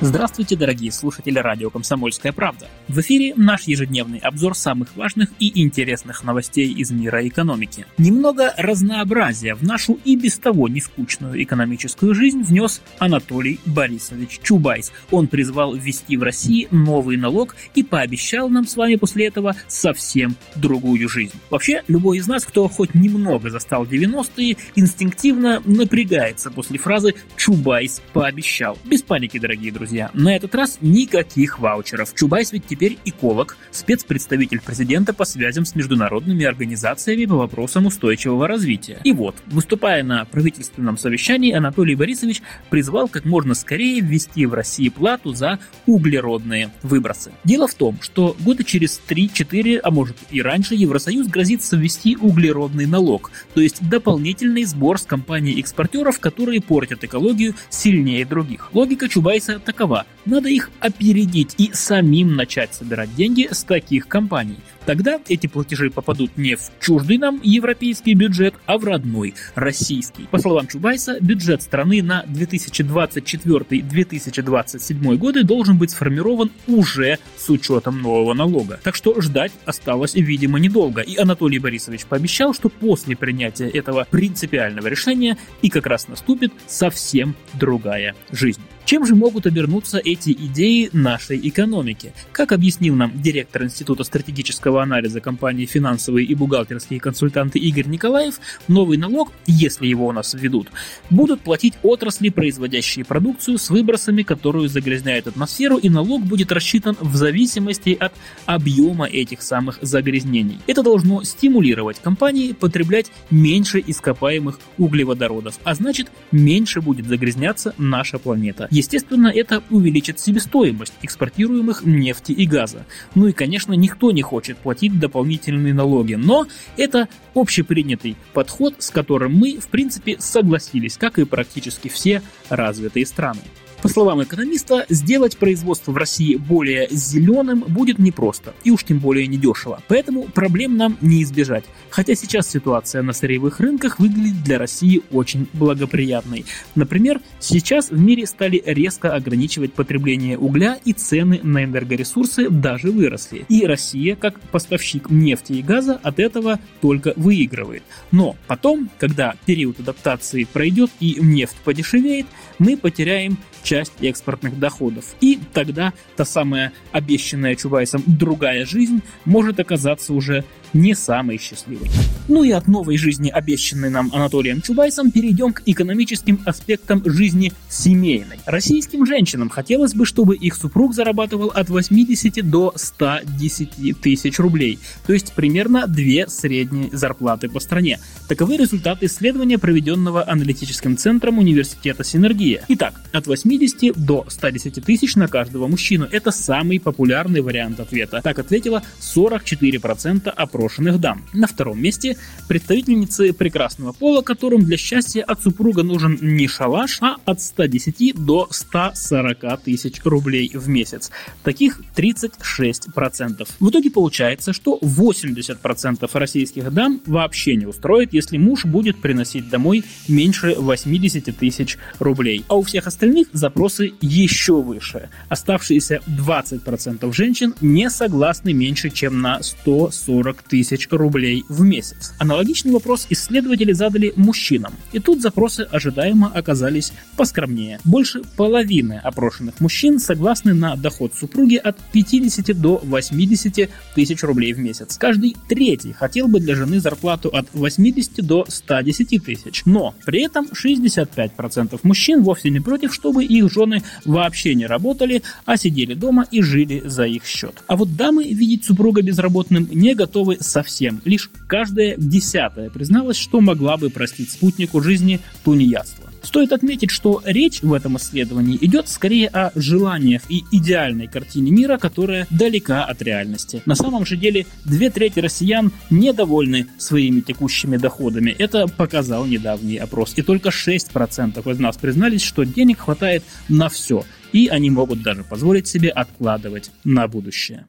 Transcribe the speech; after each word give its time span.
Здравствуйте, 0.00 0.54
дорогие 0.54 0.92
слушатели 0.92 1.40
радио 1.40 1.70
«Комсомольская 1.70 2.32
правда». 2.32 2.68
В 2.86 3.00
эфире 3.00 3.34
наш 3.34 3.64
ежедневный 3.64 4.20
обзор 4.20 4.56
самых 4.56 4.94
важных 4.94 5.30
и 5.40 5.60
интересных 5.60 6.22
новостей 6.22 6.72
из 6.72 6.92
мира 6.92 7.26
экономики. 7.26 7.84
Немного 7.98 8.54
разнообразия 8.56 9.56
в 9.56 9.64
нашу 9.64 9.98
и 10.04 10.14
без 10.14 10.38
того 10.38 10.68
нескучную 10.68 11.42
экономическую 11.42 12.14
жизнь 12.14 12.44
внес 12.44 12.80
Анатолий 13.00 13.58
Борисович 13.66 14.38
Чубайс. 14.40 14.92
Он 15.10 15.26
призвал 15.26 15.74
ввести 15.74 16.16
в 16.16 16.22
России 16.22 16.68
новый 16.70 17.16
налог 17.16 17.56
и 17.74 17.82
пообещал 17.82 18.48
нам 18.48 18.68
с 18.68 18.76
вами 18.76 18.94
после 18.94 19.26
этого 19.26 19.56
совсем 19.66 20.36
другую 20.54 21.08
жизнь. 21.08 21.34
Вообще, 21.50 21.82
любой 21.88 22.18
из 22.18 22.28
нас, 22.28 22.44
кто 22.44 22.68
хоть 22.68 22.94
немного 22.94 23.50
застал 23.50 23.84
90-е, 23.84 24.58
инстинктивно 24.76 25.60
напрягается 25.64 26.52
после 26.52 26.78
фразы 26.78 27.16
«Чубайс 27.36 28.00
пообещал». 28.12 28.78
Без 28.84 29.02
паники, 29.02 29.40
дорогие 29.40 29.72
друзья 29.72 29.87
друзья. 29.88 30.10
На 30.12 30.36
этот 30.36 30.54
раз 30.54 30.78
никаких 30.82 31.60
ваучеров. 31.60 32.14
Чубайс 32.14 32.52
ведь 32.52 32.66
теперь 32.66 32.98
эколог, 33.06 33.56
спецпредставитель 33.70 34.60
президента 34.60 35.14
по 35.14 35.24
связям 35.24 35.64
с 35.64 35.74
международными 35.74 36.44
организациями 36.44 37.24
по 37.24 37.36
вопросам 37.36 37.86
устойчивого 37.86 38.46
развития. 38.46 39.00
И 39.04 39.12
вот, 39.12 39.34
выступая 39.46 40.02
на 40.02 40.26
правительственном 40.26 40.98
совещании, 40.98 41.54
Анатолий 41.54 41.94
Борисович 41.94 42.42
призвал 42.68 43.08
как 43.08 43.24
можно 43.24 43.54
скорее 43.54 44.02
ввести 44.02 44.44
в 44.44 44.52
России 44.52 44.90
плату 44.90 45.32
за 45.32 45.58
углеродные 45.86 46.70
выбросы. 46.82 47.32
Дело 47.44 47.66
в 47.66 47.72
том, 47.72 47.98
что 48.02 48.36
года 48.40 48.64
через 48.64 49.00
3-4, 49.08 49.78
а 49.82 49.90
может 49.90 50.16
и 50.30 50.42
раньше, 50.42 50.74
Евросоюз 50.74 51.28
грозится 51.28 51.76
ввести 51.76 52.14
углеродный 52.16 52.84
налог, 52.84 53.30
то 53.54 53.62
есть 53.62 53.88
дополнительный 53.88 54.64
сбор 54.64 54.98
с 54.98 55.06
компаний-экспортеров, 55.06 56.20
которые 56.20 56.60
портят 56.60 57.04
экологию 57.04 57.54
сильнее 57.70 58.26
других. 58.26 58.68
Логика 58.74 59.08
Чубайса 59.08 59.58
так 59.58 59.77
такова. 59.78 60.06
Надо 60.26 60.48
их 60.48 60.70
опередить 60.80 61.54
и 61.56 61.70
самим 61.72 62.34
начать 62.34 62.74
собирать 62.74 63.14
деньги 63.14 63.46
с 63.50 63.62
таких 63.62 64.08
компаний. 64.08 64.56
Тогда 64.84 65.20
эти 65.28 65.46
платежи 65.46 65.90
попадут 65.90 66.36
не 66.36 66.56
в 66.56 66.62
чуждый 66.80 67.18
нам 67.18 67.40
европейский 67.42 68.14
бюджет, 68.14 68.54
а 68.66 68.78
в 68.78 68.84
родной, 68.84 69.34
российский. 69.54 70.24
По 70.30 70.38
словам 70.38 70.66
Чубайса, 70.66 71.18
бюджет 71.20 71.62
страны 71.62 72.02
на 72.02 72.24
2024-2027 72.24 75.16
годы 75.16 75.44
должен 75.44 75.78
быть 75.78 75.90
сформирован 75.90 76.50
уже 76.66 77.18
с 77.36 77.48
учетом 77.50 78.02
нового 78.02 78.34
налога. 78.34 78.80
Так 78.82 78.96
что 78.96 79.20
ждать 79.20 79.52
осталось, 79.66 80.14
видимо, 80.14 80.58
недолго. 80.58 81.02
И 81.02 81.16
Анатолий 81.16 81.58
Борисович 81.58 82.06
пообещал, 82.06 82.54
что 82.54 82.70
после 82.70 83.14
принятия 83.14 83.68
этого 83.68 84.06
принципиального 84.10 84.86
решения 84.88 85.36
и 85.62 85.68
как 85.68 85.86
раз 85.86 86.08
наступит 86.08 86.52
совсем 86.66 87.36
другая 87.54 88.14
жизнь. 88.32 88.62
Чем 88.88 89.04
же 89.04 89.14
могут 89.14 89.46
обернуться 89.46 90.00
эти 90.02 90.30
идеи 90.30 90.88
нашей 90.94 91.38
экономики? 91.46 92.14
Как 92.32 92.52
объяснил 92.52 92.94
нам 92.94 93.12
директор 93.20 93.62
Института 93.62 94.02
стратегического 94.02 94.82
анализа 94.82 95.20
компании 95.20 95.66
«Финансовые 95.66 96.24
и 96.24 96.34
бухгалтерские 96.34 96.98
консультанты» 96.98 97.58
Игорь 97.58 97.86
Николаев, 97.86 98.40
новый 98.66 98.96
налог, 98.96 99.30
если 99.46 99.86
его 99.86 100.06
у 100.06 100.12
нас 100.12 100.32
введут, 100.32 100.68
будут 101.10 101.42
платить 101.42 101.74
отрасли, 101.82 102.30
производящие 102.30 103.04
продукцию 103.04 103.58
с 103.58 103.68
выбросами, 103.68 104.22
которую 104.22 104.70
загрязняют 104.70 105.26
атмосферу, 105.26 105.76
и 105.76 105.90
налог 105.90 106.22
будет 106.22 106.50
рассчитан 106.50 106.96
в 106.98 107.14
зависимости 107.14 107.94
от 108.00 108.14
объема 108.46 109.04
этих 109.04 109.42
самых 109.42 109.80
загрязнений. 109.82 110.60
Это 110.66 110.82
должно 110.82 111.24
стимулировать 111.24 112.00
компании 112.00 112.52
потреблять 112.52 113.12
меньше 113.30 113.84
ископаемых 113.86 114.58
углеводородов, 114.78 115.58
а 115.62 115.74
значит 115.74 116.10
меньше 116.32 116.80
будет 116.80 117.06
загрязняться 117.06 117.74
наша 117.76 118.18
планета. 118.18 118.66
Естественно, 118.78 119.26
это 119.26 119.60
увеличит 119.70 120.20
себестоимость 120.20 120.92
экспортируемых 121.02 121.84
нефти 121.84 122.30
и 122.30 122.46
газа. 122.46 122.86
Ну 123.16 123.26
и, 123.26 123.32
конечно, 123.32 123.72
никто 123.72 124.12
не 124.12 124.22
хочет 124.22 124.56
платить 124.56 125.00
дополнительные 125.00 125.74
налоги, 125.74 126.14
но 126.14 126.46
это 126.76 127.08
общепринятый 127.34 128.14
подход, 128.34 128.76
с 128.78 128.90
которым 128.90 129.34
мы, 129.34 129.58
в 129.58 129.66
принципе, 129.66 130.14
согласились, 130.20 130.96
как 130.96 131.18
и 131.18 131.24
практически 131.24 131.88
все 131.88 132.22
развитые 132.50 133.04
страны. 133.04 133.40
По 133.82 133.88
словам 133.88 134.22
экономиста, 134.24 134.86
сделать 134.88 135.36
производство 135.36 135.92
в 135.92 135.96
России 135.96 136.34
более 136.34 136.88
зеленым 136.90 137.60
будет 137.60 138.00
непросто, 138.00 138.52
и 138.64 138.72
уж 138.72 138.82
тем 138.82 138.98
более 138.98 139.28
недешево. 139.28 139.80
Поэтому 139.86 140.24
проблем 140.24 140.76
нам 140.76 140.98
не 141.00 141.22
избежать. 141.22 141.64
Хотя 141.88 142.16
сейчас 142.16 142.50
ситуация 142.50 143.02
на 143.02 143.12
сырьевых 143.12 143.60
рынках 143.60 144.00
выглядит 144.00 144.42
для 144.42 144.58
России 144.58 145.02
очень 145.12 145.46
благоприятной. 145.52 146.44
Например, 146.74 147.20
сейчас 147.38 147.90
в 147.90 147.98
мире 147.98 148.26
стали 148.26 148.60
резко 148.66 149.14
ограничивать 149.14 149.72
потребление 149.72 150.36
угля 150.38 150.78
и 150.84 150.92
цены 150.92 151.38
на 151.44 151.62
энергоресурсы 151.64 152.50
даже 152.50 152.90
выросли. 152.90 153.46
И 153.48 153.64
Россия, 153.64 154.16
как 154.16 154.40
поставщик 154.40 155.08
нефти 155.08 155.52
и 155.52 155.62
газа, 155.62 156.00
от 156.02 156.18
этого 156.18 156.58
только 156.80 157.12
выигрывает. 157.14 157.84
Но 158.10 158.34
потом, 158.48 158.90
когда 158.98 159.36
период 159.46 159.78
адаптации 159.78 160.44
пройдет 160.44 160.90
и 160.98 161.18
нефть 161.20 161.56
подешевеет, 161.64 162.26
мы 162.58 162.76
потеряем 162.76 163.38
часть 163.68 163.92
экспортных 164.00 164.58
доходов. 164.58 165.04
И 165.20 165.38
тогда 165.52 165.92
та 166.16 166.24
самая 166.24 166.72
обещанная 166.90 167.54
Чубайсом 167.54 168.02
другая 168.06 168.64
жизнь 168.64 169.02
может 169.26 169.60
оказаться 169.60 170.14
уже 170.14 170.46
не 170.72 170.94
самой 170.94 171.38
счастливой. 171.38 171.88
Ну 172.28 172.44
и 172.44 172.50
от 172.50 172.66
новой 172.68 172.98
жизни, 172.98 173.30
обещанной 173.30 173.90
нам 173.90 174.10
Анатолием 174.12 174.60
Чубайсом, 174.60 175.10
перейдем 175.10 175.52
к 175.52 175.62
экономическим 175.64 176.40
аспектам 176.44 177.02
жизни 177.04 177.52
семейной. 177.68 178.38
Российским 178.44 179.06
женщинам 179.06 179.48
хотелось 179.48 179.94
бы, 179.94 180.04
чтобы 180.04 180.36
их 180.36 180.54
супруг 180.54 180.94
зарабатывал 180.94 181.48
от 181.48 181.68
80 181.70 182.48
до 182.48 182.72
110 182.74 184.00
тысяч 184.00 184.38
рублей, 184.38 184.78
то 185.06 185.12
есть 185.12 185.32
примерно 185.32 185.86
две 185.86 186.28
средние 186.28 186.90
зарплаты 186.92 187.48
по 187.48 187.60
стране. 187.60 187.98
Таковы 188.28 188.56
результаты 188.56 189.06
исследования, 189.06 189.58
проведенного 189.58 190.28
аналитическим 190.28 190.96
центром 190.96 191.38
университета 191.38 192.04
Синергия. 192.04 192.64
Итак, 192.68 192.94
от 193.12 193.26
80 193.26 193.57
до 193.96 194.24
110 194.28 194.84
тысяч 194.84 195.16
на 195.16 195.28
каждого 195.28 195.66
мужчину. 195.66 196.06
Это 196.10 196.30
самый 196.30 196.80
популярный 196.80 197.40
вариант 197.40 197.80
ответа. 197.80 198.20
Так 198.22 198.38
ответила 198.38 198.82
44% 199.00 200.28
опрошенных 200.28 201.00
дам. 201.00 201.24
На 201.32 201.46
втором 201.46 201.80
месте 201.80 202.16
представительницы 202.46 203.32
прекрасного 203.32 203.92
пола, 203.92 204.22
которым 204.22 204.64
для 204.64 204.76
счастья 204.76 205.22
от 205.22 205.42
супруга 205.42 205.82
нужен 205.82 206.18
не 206.20 206.48
шалаш, 206.48 206.98
а 207.00 207.16
от 207.24 207.40
110 207.40 208.14
до 208.14 208.48
140 208.50 209.62
тысяч 209.62 210.00
рублей 210.04 210.50
в 210.54 210.68
месяц. 210.68 211.10
Таких 211.42 211.80
36%. 211.96 213.48
В 213.60 213.70
итоге 213.70 213.90
получается, 213.90 214.52
что 214.52 214.78
80% 214.82 216.08
российских 216.12 216.72
дам 216.72 217.00
вообще 217.06 217.56
не 217.56 217.66
устроит, 217.66 218.12
если 218.12 218.38
муж 218.38 218.64
будет 218.64 219.00
приносить 219.00 219.48
домой 219.48 219.84
меньше 220.08 220.54
80 220.58 221.36
тысяч 221.36 221.78
рублей. 221.98 222.44
А 222.48 222.56
у 222.56 222.62
всех 222.62 222.86
остальных 222.86 223.28
запросы 223.48 223.92
еще 224.02 224.60
выше. 224.60 225.08
Оставшиеся 225.30 226.00
20% 226.06 227.10
женщин 227.14 227.54
не 227.62 227.88
согласны 227.88 228.52
меньше, 228.52 228.90
чем 228.90 229.22
на 229.22 229.42
140 229.42 230.42
тысяч 230.42 230.86
рублей 230.90 231.44
в 231.48 231.62
месяц. 231.62 232.12
Аналогичный 232.18 232.72
вопрос 232.72 233.06
исследователи 233.08 233.72
задали 233.72 234.12
мужчинам. 234.16 234.74
И 234.92 234.98
тут 234.98 235.22
запросы 235.22 235.62
ожидаемо 235.62 236.30
оказались 236.34 236.92
поскромнее. 237.16 237.80
Больше 237.84 238.20
половины 238.36 239.00
опрошенных 239.02 239.60
мужчин 239.60 239.98
согласны 239.98 240.52
на 240.52 240.76
доход 240.76 241.14
супруги 241.14 241.56
от 241.56 241.78
50 241.92 242.60
до 242.60 242.80
80 242.84 243.70
тысяч 243.94 244.22
рублей 244.22 244.52
в 244.52 244.58
месяц. 244.58 244.98
Каждый 244.98 245.36
третий 245.48 245.94
хотел 245.94 246.28
бы 246.28 246.38
для 246.38 246.54
жены 246.54 246.80
зарплату 246.80 247.30
от 247.30 247.46
80 247.54 248.26
до 248.26 248.44
110 248.46 249.24
тысяч. 249.24 249.62
Но 249.64 249.94
при 250.04 250.22
этом 250.22 250.48
65% 250.52 251.80
мужчин 251.82 252.22
вовсе 252.22 252.50
не 252.50 252.60
против, 252.60 252.92
чтобы 252.92 253.24
их 253.38 253.52
жены 253.52 253.82
вообще 254.04 254.54
не 254.54 254.66
работали, 254.66 255.22
а 255.44 255.56
сидели 255.56 255.94
дома 255.94 256.26
и 256.30 256.42
жили 256.42 256.82
за 256.84 257.04
их 257.04 257.24
счет. 257.24 257.62
А 257.66 257.76
вот 257.76 257.96
дамы 257.96 258.24
видеть 258.24 258.64
супруга 258.64 259.02
безработным 259.02 259.68
не 259.70 259.94
готовы 259.94 260.38
совсем. 260.40 261.00
Лишь 261.04 261.30
каждая 261.46 261.94
десятая 261.96 262.70
призналась, 262.70 263.16
что 263.16 263.40
могла 263.40 263.76
бы 263.76 263.90
простить 263.90 264.30
спутнику 264.30 264.80
жизни 264.80 265.20
тунеядство. 265.44 266.07
Стоит 266.22 266.52
отметить, 266.52 266.90
что 266.90 267.22
речь 267.24 267.62
в 267.62 267.72
этом 267.72 267.96
исследовании 267.96 268.58
идет 268.60 268.88
скорее 268.88 269.28
о 269.28 269.50
желаниях 269.54 270.22
и 270.28 270.44
идеальной 270.50 271.06
картине 271.06 271.50
мира, 271.50 271.78
которая 271.78 272.26
далека 272.30 272.84
от 272.84 273.02
реальности. 273.02 273.62
На 273.66 273.74
самом 273.74 274.04
же 274.04 274.16
деле 274.16 274.46
две 274.64 274.90
трети 274.90 275.20
россиян 275.20 275.72
недовольны 275.90 276.66
своими 276.78 277.20
текущими 277.20 277.76
доходами. 277.76 278.30
Это 278.30 278.66
показал 278.66 279.26
недавний 279.26 279.76
опрос. 279.76 280.12
И 280.16 280.22
только 280.22 280.50
6% 280.50 281.50
из 281.50 281.58
нас 281.58 281.76
признались, 281.76 282.22
что 282.22 282.44
денег 282.44 282.80
хватает 282.80 283.24
на 283.48 283.68
все. 283.68 284.04
И 284.32 284.48
они 284.48 284.70
могут 284.70 285.02
даже 285.02 285.24
позволить 285.24 285.66
себе 285.66 285.88
откладывать 285.88 286.70
на 286.84 287.08
будущее. 287.08 287.66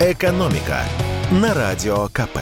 Экономика 0.00 0.82
на 1.30 1.54
радио 1.54 2.08
КП. 2.08 2.38